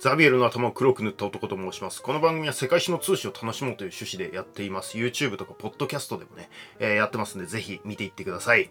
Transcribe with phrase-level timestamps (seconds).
[0.00, 2.00] ザビエルの頭を黒く塗った男と申します。
[2.00, 4.96] この番組は世界史の通史を楽しもうという趣旨でやっています。
[4.96, 8.70] YouTube とかポッドキャストでもね、えーやってますんで、ぜひ見ていってください。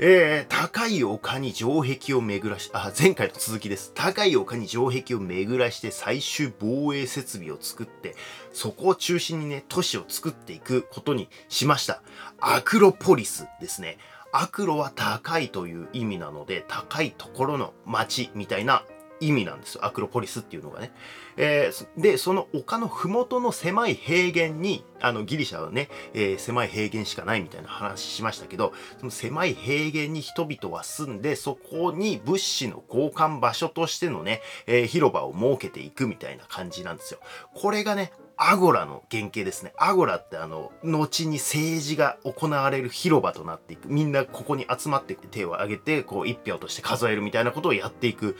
[0.00, 3.92] えー、高い丘に城壁を巡らし、あ、前回の続きです。
[3.94, 8.16] 高い丘に城壁を巡らして最終防衛設備を作って、
[8.52, 12.02] そこを中心にね、都市を作っていくことにしました。
[12.40, 13.98] アクロポリスですね。
[14.32, 18.82] アクロは高いという意味なので、高いところの町みたいな
[19.26, 19.84] 意味なんですよ。
[19.84, 20.92] アクロポリスっていうのがね。
[21.36, 37.20] えーで、その丘の麓の狭い平原に、あの、ギリシャはね、えー狭い平原しかないみたいな話しましたけど、その狭い平原に人々は住んで、そこに物資の交換場所としてのね、えー広場を設けていくみたいな感じなんですよ。
[37.54, 39.72] これがね、アゴラの原型ですね。
[39.76, 43.88] アゴラってあの、後に政治が行われる広場となっていく。
[43.88, 48.36] みんなここに集まって手を挙げて、こう一票として数えるみたいなことをやっていく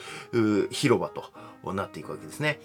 [0.70, 2.60] 広場となっていくわけですね。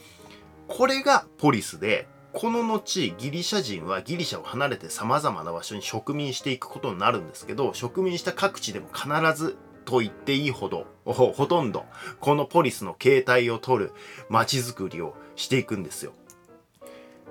[0.67, 11.85] これがポリスで、この後、ギリシャ人はギリシャを離れて様々な場所に植民していくことになるんですけど、植民した各地でも必ずと言っていいほど、ほほとんど、
[12.19, 13.93] このポリスの形態を取る
[14.29, 16.13] 街づくりをしていくんですよ。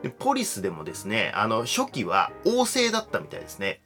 [0.02, 3.80] でポリスでもですね、あの、初期は王政だったみたいですね。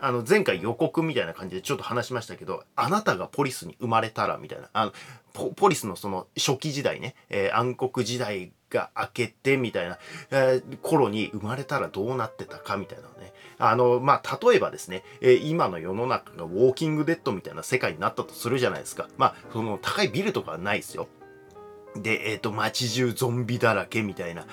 [0.00, 4.92] あの、前回予告みたいな感じでちょっと話しましたけど、あなたがポリスに生まれたらみたいな、あの、
[5.32, 9.98] ポポリスのその初期時代ね、えー暗黒時代が明けてみたいな、
[10.30, 13.32] えー頃に生まれたらどうなってたかみたいなね。
[13.58, 19.08] あの、まあ、例えばですね、えー今の世の中がウォーキングデッドみたいな世界になったとするじゃないですか。
[19.16, 21.06] まあ、その高いビルとかはないですよ。
[21.96, 24.46] で、えっ、と、街中ゾンビだらけみたいな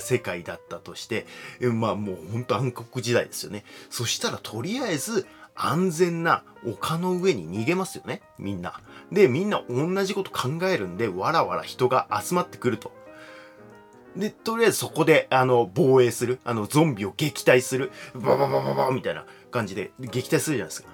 [0.00, 1.26] 世界だったとして、
[1.60, 3.64] まあもうほんと暗黒時代ですよね。
[3.90, 8.22] そしたらとりあえず安全な丘の上に逃げますよね。
[8.38, 8.80] みんな。
[9.12, 12.92] で、みんな同じこと考えるんで、わらわら人が集まってくると。
[14.16, 16.40] で、とりあえずそこで、あの、防衛する。
[16.44, 17.90] あの、ゾンビを撃退する。
[18.14, 20.88] ババババババみたいな感じで撃退するじゃないですか。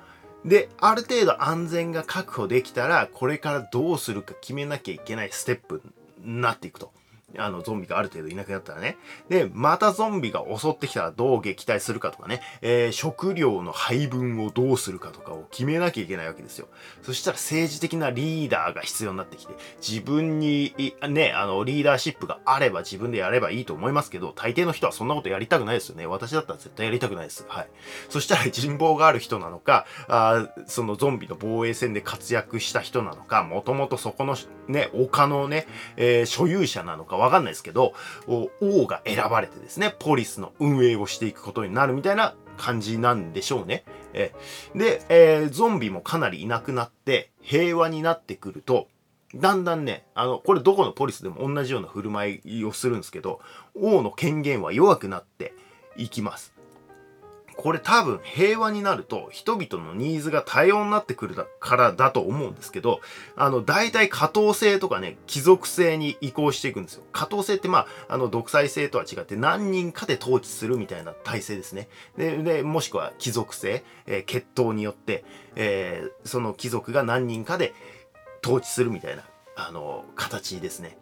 [0.45, 5.83] で、ある程度安全が確保できたら、これからどうするか決めなきゃいけないステップ
[6.25, 6.93] なっていくと。
[7.39, 8.99] あの、ゾンビがある程度いなくなったらね。
[9.29, 16.69] で、またゾンビが襲ってきたらどう撃退するかとかね、えー食料の配分をどうするかとかを決めなきゃいけないわけですよ。
[17.03, 20.75] そしたら政治的なリーダーが必要になってきて、自分に、
[21.09, 26.07] ね、あの、リーダーシップがあれば自分でやればいいと思いますけど、大抵の人はそんなことやりたくないですよね。
[26.07, 27.45] 私だったら絶対やりたくないです。
[27.49, 27.69] はい。
[28.09, 34.37] そしたら人望がある人なのか、あそのゾンビの防衛戦で活躍した人なのか、もともとそこの
[34.69, 35.67] ね、丘のね、
[35.97, 37.95] えー所有者なのかわかんないですけど、
[38.27, 43.85] 王が選ばれてですね、ポリスの運営をしていくことになるみたいな感じなんでしょうね。
[44.13, 44.33] え
[44.75, 48.89] で、えーゾンビもかなりいなくなって平和になってくると、
[49.35, 53.41] だんだんね、あの、これどこのポリスでも同じような振る舞いをするんですけど、
[53.75, 55.55] 王の権限は弱くなって
[55.97, 56.53] いきます。
[57.61, 63.01] これ多分平和になると人々のニーズが多様になってくるからだと思うんですけど、
[63.37, 67.05] あの、大体下等制とかね、貴族制に移行していくんですよ。
[67.13, 71.89] 下等制ってまあ、あの、独裁制とは違って何人かで統治するみたいな体制ですね。
[72.17, 75.25] で、でもしくは貴族制、えー血統によって、
[75.57, 77.75] えーその貴族が何人かで
[78.45, 79.25] 統治するみたいな、
[79.57, 80.99] あの、形ですね。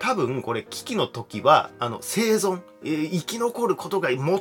[0.00, 4.40] 多分これ危機の時はあの生存、えー生き残ることが最も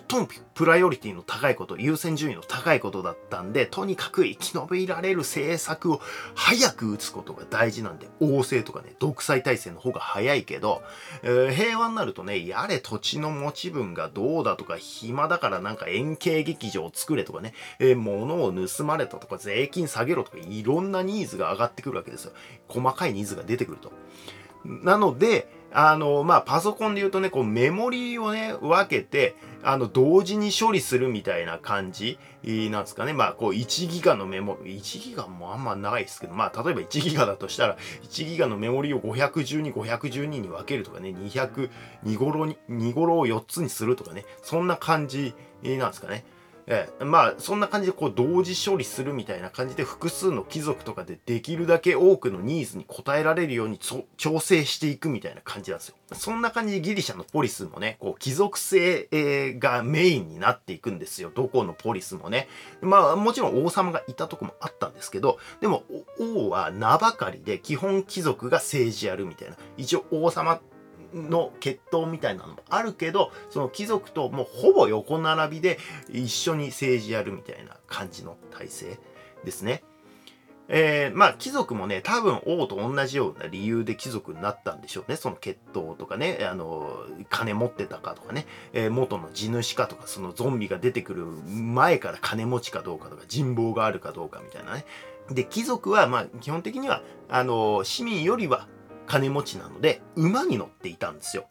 [0.53, 5.99] プライオリティの高いこと優先順位の高いことだったんでとにかく生き延びられる政策を
[6.33, 10.81] 早く打つことが大事なんで王政とかね独裁体制の方が早いけど、
[11.23, 22.31] えー平和になるとねやれ土地の持ち分がどうだとか暇だからなんか円形劇場を作れとかね、えー物を盗まれたとか税金下げろとかいろんなニーズが上がってくるわけですよ
[22.69, 23.91] 細かいニーズが出てくると。
[24.65, 33.13] なので、あの、まあ、パソコンで言うとね、こう、メモリーをね、分けて、あの、同時に処理するみたいな感じなんですかね。
[33.13, 41.69] まあ、こう、1ギガのメモ、1ギガもあんまないですけど、まあ、例えば1ギガだとしたら、1ギガのメモリーを512、512に分けるとかね、200、
[42.05, 46.25] 2頃に、2頃を4つにするとかね、そんな感じなんですかね。
[46.71, 55.95] ええ、まあそんな感じでこう同時処理するみたいな感じで複数の貴族とかでできるだけ多くのニーズに応えられるように調整していくみたいな感じなんですよ。
[56.13, 59.07] そんな感じでギリシャのポリスもね、こう貴族性
[59.57, 61.31] がメインになっていくんですよ。
[61.33, 62.47] どこのポリスもね。
[62.81, 65.83] まあもちろん王様がいたとこもあったんですけど、でも
[66.19, 69.55] 王は名ばかりで基本貴族が政治やるみたいな。
[69.77, 70.78] 一応王様って
[71.13, 75.77] の血統みたいなのもあるけどその貴族ともうほぼ横並びで
[76.09, 78.99] 一緒に政治やるみたいな感じの体制
[79.43, 79.83] ですね。
[80.71, 94.85] えー、まあ貴族もね多分王と同じような理由で貴族になったんでしょうねその血統とかねあの金持ってたかとかね、えー、元の地主かとかそのゾンビが出てくる前から金持ちかどうかとか人望があるかどうかみたいなね
[95.31, 98.67] で貴族はまあ基本的にはあの市民よりは
[99.09, 101.47] 金持ちなので馬に乗っていたんですよ。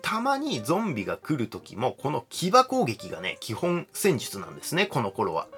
[0.00, 5.48] たまにゾンビが来る時もこの騎馬攻撃がね基本戦術なんですねこの頃は。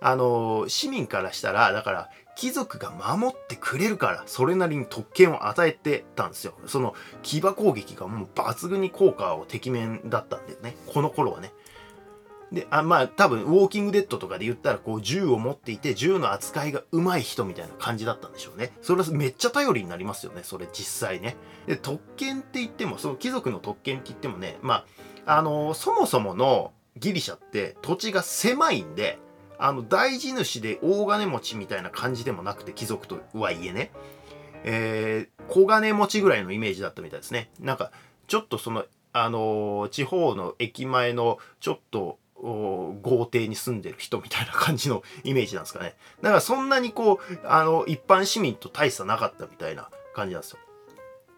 [0.00, 6.54] あの市民からしたらだから貴族が守ってくれるからそれなりに特権を与えてたんですよ。
[6.66, 11.52] その騎馬攻撃がもう抜群に効果をてきめんだったんだよねこの頃はね。
[12.52, 18.72] であまあ多分ウォーキングデッドとかで言ったらこう銃を持っていて銃の扱いが上手い人みたいな感じだったんでしょうね。
[18.82, 21.36] それはめっちゃ頼りになりますよねそれ実際ね。
[21.66, 24.84] で特権って言ってもその貴族の特権って言ってもねま
[25.26, 29.18] ああのそもそものギリシャって土地が狭いんで
[29.58, 33.90] あの大地主で大金持ちみたいな感じでもなくて貴族とはいえね、
[34.64, 37.50] えー、小金持ちぐらいのイメージだったみたいですね。
[37.60, 37.90] なんか
[38.28, 50.58] ちょっとそのあのー、地方の駅前のちょっと豪邸に住んでる人みたいな感じのイメージなんですかねだからそんなにこうあの一般市民と大差なかったみたいな感じなんですよ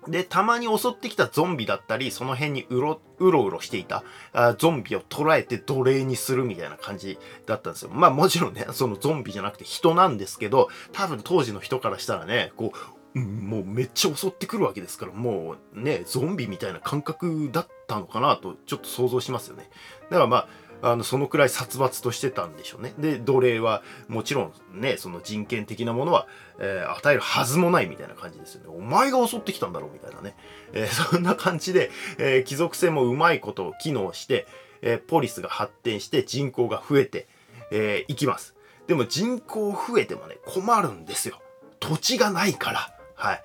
[0.07, 7.91] で、たまに襲ってきたゾンビだったり、その辺にうろうろうろしていたあゾンビを捕らえて奴隷にするみたいな感じだったんですよ。
[7.93, 12.73] まあもちろんね、そのゾンビじゃなくて人なんですけど、多分当時の人からしたらね、こ
[13.15, 19.69] う、もうめっちゃ襲ってくるわけですから、もうね、ゾンビみたいな感覚だったのかなと、ちょっと想像しますよね。
[20.11, 20.49] だからまあ、
[20.83, 22.95] あのそのくらい殺伐としてたんでしょうね。
[22.99, 26.27] で奴隷はもちろんねその人権的なものは、
[26.61, 28.69] えー、与えるはずもないみたいな感じですよね。
[28.77, 30.37] お前が襲ってきたんだろうみたいなね、
[30.73, 34.47] えー、 そんな感じで、えー、貴族性もうまいことを機能して、
[34.81, 37.25] えポリスが発展して人口が増えてい、
[37.73, 38.55] えー、きます。
[38.87, 41.41] でも人口増えてもね困るんですよ。
[41.81, 42.95] 土地がないから。
[43.15, 43.45] はい。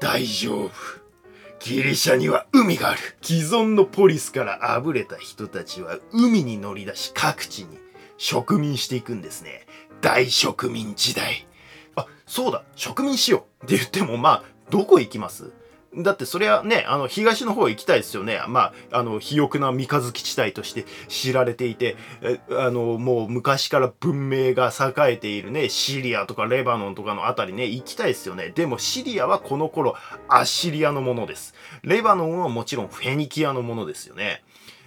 [0.00, 1.01] 大丈夫。
[1.64, 3.00] ギリシャには海がある。
[3.22, 7.78] 既存のポリスからあぶれた人たちは海に乗り出し各地に
[8.18, 9.66] 植民していくんですね。
[10.00, 11.46] 大植民時代。
[11.94, 15.52] あ、そうだ、植民しようって言ってもまあ、どこ行きます？
[15.94, 18.40] だってそれはね、あの、東の方行きたいですよね。
[18.48, 21.96] まあ、あの、肥沃な三日月地帯として知られていて、
[22.50, 28.52] あの、もう昔から文明が栄えているね、シリアとかレバノンとかのあたりね、行きたいですよね。
[28.54, 29.94] でもシリアはこの頃、
[30.28, 31.54] アッシリアのものです。
[31.82, 34.42] レバノンはもちろんフェニキアのものですよね。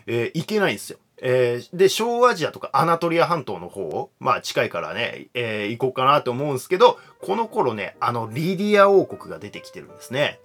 [0.07, 0.97] えー、行けないんですよ。
[1.21, 10.39] えー、で、小アジアとかアナトリア半島の方を、まあ近いからね、えー、行こうかなと思うんですけど、この頃ね、あの、リディア王国が出てきてるんですね。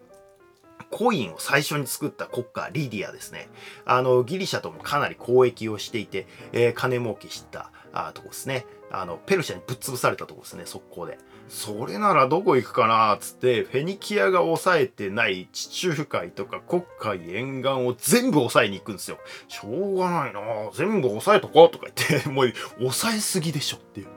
[0.91, 3.49] コインを最初に作った国家、リディアですね。
[3.85, 8.67] あの、ギリシャともかなり交易をしていて、えー、金儲けしたあとこですね。
[8.91, 11.19] あの、ペルシャにぶっ潰されたとこですね、速攻で。
[11.49, 19.19] それならどこ行くかなつって、フェニキアが抑えてない地中海とか黒海沿岸を全部抑えに行くんですよ。
[19.49, 20.41] しょうがないな
[20.73, 24.09] 全部抑えとこうとか言って、 もう抑えすぎでしょっていう。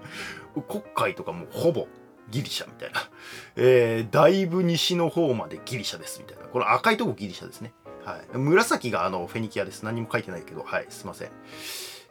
[0.68, 1.88] 黒海とかもうほぼ
[2.30, 3.02] ギリシャみたいな。
[3.56, 6.46] えー、だいぶ西の方までギリシャですみたいな。
[6.46, 7.74] この赤いとこギリシャですね。
[8.06, 8.38] はい。
[8.38, 9.84] 紫があのフェニキアです。
[9.84, 11.30] 何も書いてないけど、はい、すいません。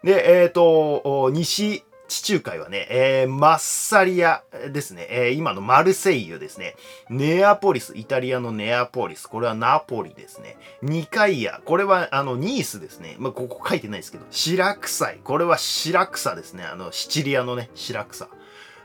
[0.03, 6.77] で、えっ、ー、と、西地中海はね、えー、マッサリアですね、えー、今のマルセイユですね。
[7.09, 10.59] ネアポリス、イタリアのネアポリス、これはナポリですね。
[10.83, 13.17] ニカイア、これはあのニースですね。
[13.19, 16.65] まあ、ここ書いてないですけど、シラクサイ、これはシラクサですね。
[16.65, 18.29] あの、シチリアのね、シラクサ。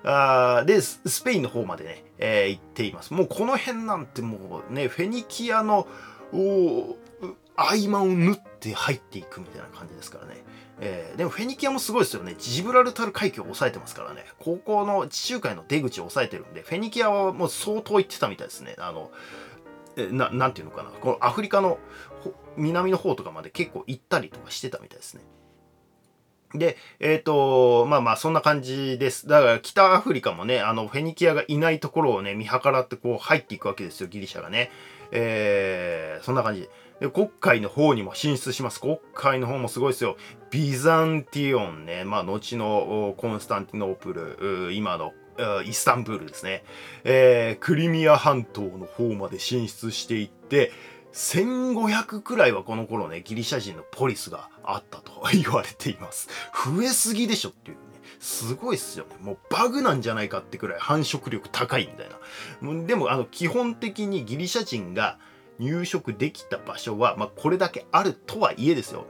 [0.09, 3.13] あで、スペインの方までね、えー、行っています。
[3.13, 5.85] もうこの辺なんてもうね、フェニキアの
[6.31, 6.95] 合
[7.89, 10.43] 間を縫って入っていくみたいな感じですからね。
[10.79, 12.35] えー、でもフェニキアもすごいですよね。
[12.37, 14.23] ジブラルタル海峡を抑えてますからね。
[14.39, 18.75] 高校の地中海の出口を抑えてるんで、フェニキアはもう相当行ってたみたいですね。
[18.77, 19.11] あの、
[20.11, 20.91] ななんていうのかな。
[20.91, 21.79] このアフリカの
[22.55, 25.23] 南の方とかまで結構行ったりとかしてたみたいですね。
[26.53, 29.27] で、えっ、ー、と、まあまあ、そんな感じです。
[29.27, 34.71] だから、北アフリカもね、あの、フェニキアがいないところをね、見計らってこう、入っていくわけですよ、ギリシャがね。
[35.11, 36.69] えー、そんな感じで。
[37.09, 38.79] 国会の方にも進出します。
[38.79, 40.17] 国会の方もすごいですよ。
[40.49, 45.13] ビザンティオンね、まあ、後のコンスタンティノープル、今の
[45.65, 46.63] イスタンブールですね。
[47.03, 50.71] えー、クリミア半島の方まで進出していって、
[51.17, 56.29] 1500くらいはこの頃ね、ギリシャ人のポリスがあったと言われています。
[56.53, 57.83] 増えすぎでしょっていうね。
[58.19, 59.15] すごいっすよね。
[59.21, 62.09] もうバグなんじゃないかってくらい繁殖力高いみたい
[62.77, 62.85] な。
[62.85, 65.17] でも、あの、基本的にギリシャ人が
[65.57, 69.07] 入植できた場所は、まあ、これだけあるとはいえですよ。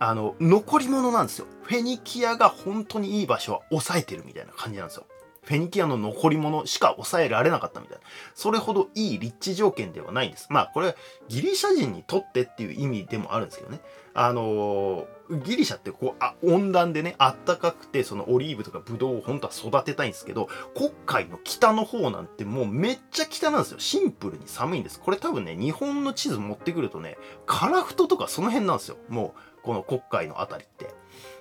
[0.00, 1.46] あの、残り物なんですよ。
[1.62, 5.06] フェニキアが本当にいい場所は抑えてるみたいな感じなんですよ。
[5.44, 8.04] フェニキアの残り物しか抑えられなかったみたいな。
[8.34, 10.46] それほどいい立地条件ではないんです。
[10.50, 10.96] まあこれ
[11.28, 13.80] ギリシャ人にとってっていう意味でもあるんですけどね。
[14.14, 30.94] あのー、ギリシャってこうあ温暖でねあったかくてそのオリーブとかブドウを本当は育てたいんですけど黒海の北の方なんてもうめっちゃ北なんですよシンプルに寒いんですこれ多分ね日本の地図持ってくるとねカラフトとかその辺なんですよもうこの黒海の辺りって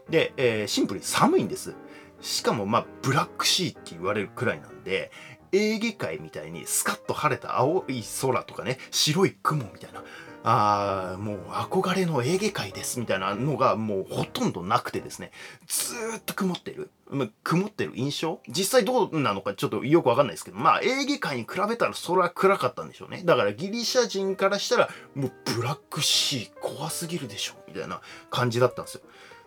[0.09, 1.75] で、えー、シンプルに寒いんです
[2.21, 5.11] しかもまあブラックシーって言われるくらいなんで
[5.51, 10.03] エーゲ海みたいにスカッと晴れた青い空とかね白い雲みたいな
[10.43, 15.31] あもう憧れのエーゲ海ですみたいなのがもうほとんどなくてですね
[15.67, 18.39] ずーっと曇ってる、ま、曇ってる印象？
[18.47, 23.21] 実際どうなのかちょっとよくわかんないですけどまあエーゲ海に比べたらそれは暗かったんでしょうね。
[23.23, 28.01] だからギリシャ人からしたらもうブラックシー怖すぎるでしょみたいな
[28.31, 29.01] 感じだったんですよ。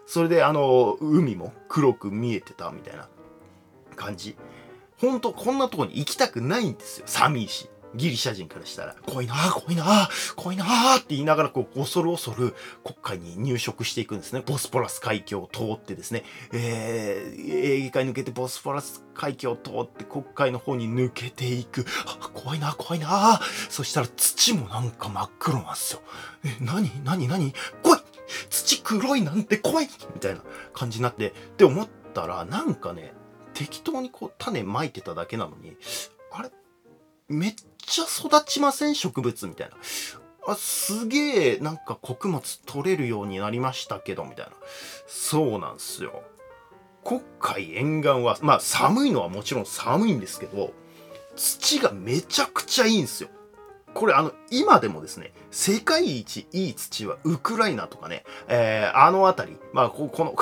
[0.06, 3.08] それであの海も黒く見えてたみたいな
[3.96, 4.36] 感じ
[4.98, 14.42] ほんとこんなとこに行きたくないんですよ寒いしギリシャ人からしたら、怖いなぁ怖いなぁ怖いなぁって言いながら、こう、恐る恐る国会に入植していくんですね。
[14.44, 21.86] ボスポラス海峡を通ってですね、えー、エーゲ海抜けてボスポラス海峡を通って国会の方に抜けていく。
[22.32, 26.00] 怖いなぁ怖いなぁそしたら土もなんか真っ黒なんですよ。
[26.44, 27.93] え、何何何怖い
[28.50, 33.12] 土黒いなんて怖いみたいな感じになって、って思ったら、なんかね、
[33.52, 35.76] 適当にこう種まいてただけなのに、
[36.32, 36.50] あれ？
[37.28, 38.94] めっちゃ育ちません？
[38.94, 39.76] 植物みたいな。
[40.46, 44.52] あ、すげえ、なんか穀物取れるようになりましたけど、みたいな。
[45.06, 46.22] そうなんすよ。
[47.02, 50.72] 黒海沿岸は、まあ寒いのはもちろん寒いんですけど、
[51.36, 53.28] 土がめちゃくちゃいいんですよ。
[53.94, 60.34] これあの、今でもですね、世界一いい土はウクライナとかね、えー、あの辺り、まあこ、 この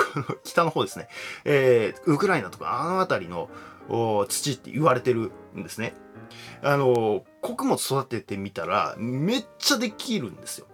[0.43, 1.07] 北の方ですね、
[1.45, 3.49] えー、ウクライナとかあの辺りの
[4.27, 5.93] 土って言われてるんですね。
[6.61, 10.67] あの、穀物育ててみたら、めっちゃできるんですよ。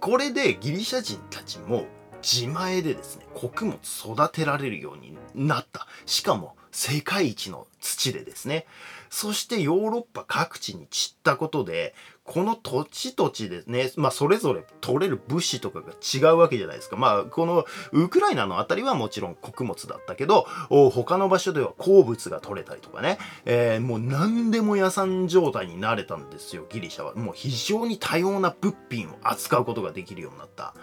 [0.00, 1.86] これでギリシャ人たちも
[2.22, 5.86] 自前でですね、穀物育てられるようになった。
[6.06, 8.66] しかも世界一の土でですね。
[9.10, 11.94] そしてヨーロッパ各地に散ったことで、
[12.26, 16.96] この土地土地でね、まあそれぞれ取れる物資とかが違うわけじゃないですか。
[16.96, 20.46] まあこのウクライナのあたりはもちろん穀物だったけど、
[20.92, 27.14] 他の場所では鉱物が取れたりとかね、えー、もう何でも屋さん状態になれたんですよ、ギリシャは。
[27.14, 30.74] もう非常に多様な物品を扱うことができるようになった。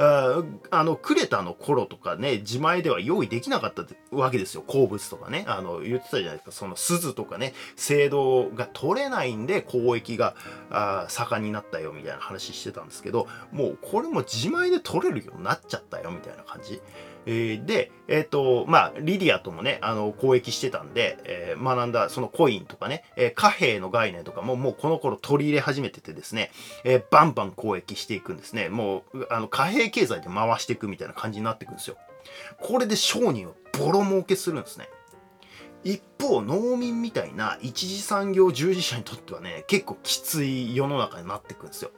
[0.00, 4.62] ああの、クレタの頃とかね、自前では用意できなかったわけですよ。
[4.66, 5.44] 鉱物とかね。
[5.48, 6.52] あの、言ってたじゃないですか。
[6.52, 10.36] その鈴とかね、青銅が取れないんで、交易が、
[10.70, 16.80] あ盛んになったよみたいな話してたんですけど、もうこれも自前で取れるようになっちゃったよみたいな感じ。
[17.26, 26.50] えー、で、えっ、ー、と、まあ、リディアともね、あの、交易してたんで、えー、学んだそのコインとかね、え貨幣の概念とかももうこの頃取り入れ始めててですね、
[26.84, 28.70] えバンバン交易していくんですね。
[28.70, 31.96] もう、あの、貨幣経済で回していくみたいな感じになっていくんですよ。
[32.60, 34.88] これで商人はボロ儲けするんですね。
[35.88, 41.90] 一方農民みたいな一次産業従事者にとってはね結構きつい世の中になっていくんですよ。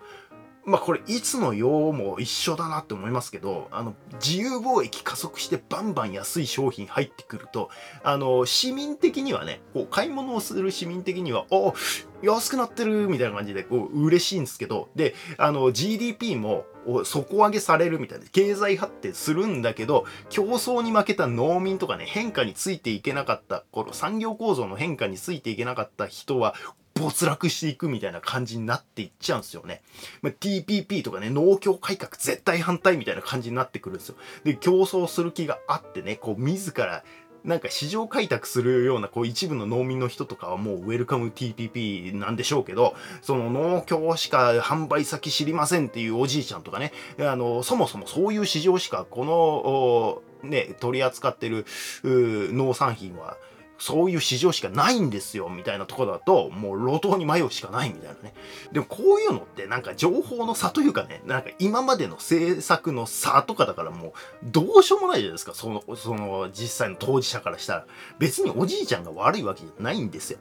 [0.65, 7.71] まあこれいつの世も一緒だなって思いますけどあの自由貿易加速してバンバン安い商品入ってくると
[8.03, 11.75] あの市民的にはねこう買い物をする市民的にはお
[12.23, 16.65] 安くなってるみたいな感じでこう嬉しいんですけどであの GDP も
[17.05, 26.55] 底上げされるみたいな経済発展するんだけど競争に負けた農民とかね変化についていけなかったこの産業構造の変化についていけなかった人は
[27.01, 29.83] 没落していくみたいな感じになっていっちゃうんですよね。
[30.23, 34.17] まあ、TPP とかね、農協改革絶対反対みたいな感じになってくるんですよ。
[34.45, 37.03] で、競争する気があってね、こう自ら
[37.45, 51.65] なんか市場開拓するようなこう一部の農民の人とかはもうウェルカム TPP なんでしょうけど、その農協しか販売先知りませんっていうおじいちゃんとかね、あの、そもそもそういう市場しかこの、ね、取り扱ってる
[52.05, 53.37] 農産品は
[53.81, 58.35] そういう市場しかないんですよ、みたいなとこだと、もう路頭に迷うしかないみたいなね。
[58.73, 64.13] でもこういうのってなんか情報の差というかね、なんか今までの政策の差とかだからもう、
[64.45, 67.87] どうしようもないじゃないですか、その、その実際の当事者からしたら。
[68.19, 70.39] 別におじいちゃんが悪いわけじゃないんですよ。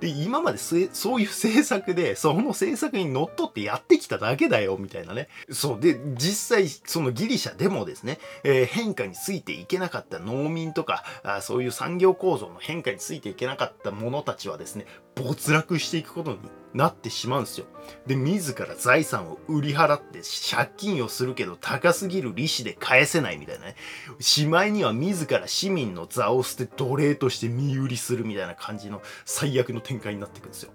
[0.00, 0.80] で、今までそう
[1.20, 5.28] いう政策で、その政策にのっとってやってきただけだよ、みたいなね。
[5.50, 5.80] そう。
[5.80, 14.86] で、実際、そのギリシャでもですね、えー、変化についていけなかった農民とか、あそういう産業構造の変変化についていけなかった者たちはですね、
[15.16, 16.38] 没落していくことに
[16.72, 17.66] なってしまうんですよ。
[18.06, 23.76] で、自ら財産を売り払って借金をするけど高すぎる利子で返せないみたいなね。
[24.20, 30.72] しまいには自ら市民の座を捨て奴隷として身売りするみたいな感じの最悪の展開になっていくんですよ。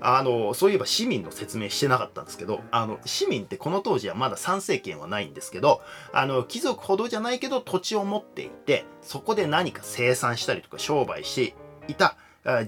[0.00, 5.80] あの、そういえば市民の説明してなかったんですけど、あの、市民ってこの当時はまだ参政権はないんですけど、
[6.12, 11.54] あの、貴族ほどじゃないけど土地を持っていて、そこで何か生産したりとか商売して
[11.88, 12.16] いた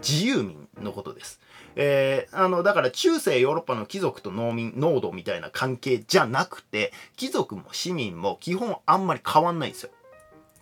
[0.01, 1.41] 自由民のことです。
[1.75, 9.91] えー、あの、だから中世ヨーロッパの貴族と農民、農奴みたいな関係じゃなくて、貴族も市民も基本あんまり変わんないんですよ。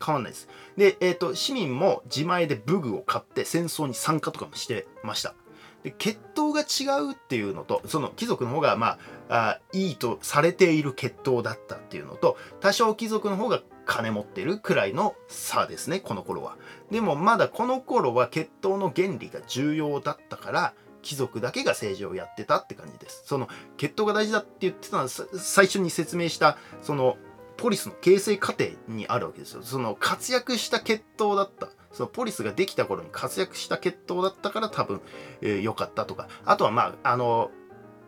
[0.05, 0.49] 変わんないです。
[0.77, 5.35] で、えっ、ー、と、市民も自前で武具を買って戦争に参加とかもしてました。
[5.83, 16.57] で血統が違うっていうのとその貴族の方がまああいいとされている血統だったっていうのと多少貴族の方が金持ってるくらいの差ですねこの頃は。
[16.91, 23.23] でもまだこの頃は血統の原理が重要だったから貴族だけが政治をやってたって感じです。
[23.27, 27.17] その血統が大事だって言ってたのは最初に説明したその
[27.57, 29.63] ポリスの形成過程にあるわけですよ。
[29.63, 31.69] その活躍した血統だった。
[31.93, 35.01] そのポリスができた頃に活躍した血統だったから多分
[35.41, 36.29] 良、えー、かったとか。
[36.45, 37.51] あとはまああの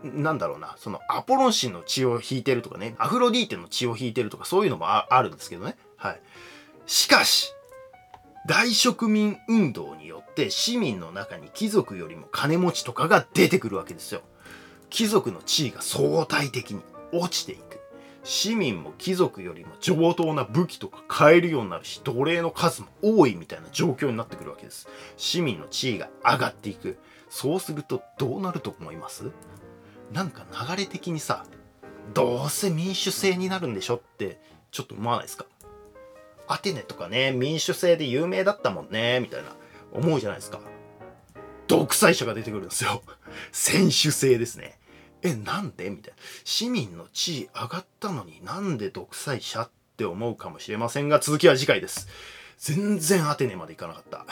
[0.02, 0.74] なんだろうな。
[0.78, 2.94] そのアポロン神の血を引いてるとかね。
[2.98, 5.76] アフロディーテの血を引いてるとかそういうのもあるんですけどね。
[5.96, 6.20] はい。
[6.86, 7.52] しかし
[8.46, 14.22] 大植民運動によって市民の中に貴族よりも金持ちとかが出てくるわけですよ。
[14.90, 17.71] 貴族の地位が相対的に落ちていく。
[18.24, 24.88] 市民も貴族よりも上等な武器とか買えるようになるし奴隷の数も多いみたいな状況になってくるわけです。
[25.16, 26.98] 市民の地位が上がっていく。
[27.30, 29.30] そうするとどうなると思います？
[30.12, 31.44] なんか流れ的にさ
[32.12, 34.38] どうせ民主制になるんでしょって
[34.70, 35.46] ちょっと思わないですか？
[36.46, 39.48] アテネとかね民主制で有名だったもんねみたいな
[39.92, 40.60] 思うじゃないですか。
[41.68, 43.02] 独裁者が出てくるんですよ。
[43.50, 44.78] 選手制ですね。
[45.22, 45.88] え、なんで？
[45.90, 46.16] みたいな。
[46.44, 49.62] 市民の地位上がったのになんで独裁者？
[49.62, 52.08] って思うかもしれませんが、続きは次回です。
[52.58, 54.24] 全然アテネまで行かなかった。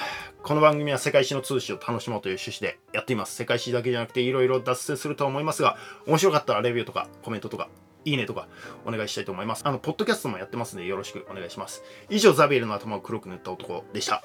[0.42, 3.34] この番組は世界史の通史を楽しもうという趣旨でやっています。
[3.34, 7.68] 世界史だけじゃなくていろいろ脱線すると思いますが、面白かったらレビューとかコメントとか、
[8.04, 8.48] いいねとか
[8.86, 9.62] お願いしたいと思います。
[9.64, 11.82] あの、ポッドキャストもやってますのでよろしくお願いします。
[12.08, 14.22] 以上、ザビエルの頭を黒く塗った男でした。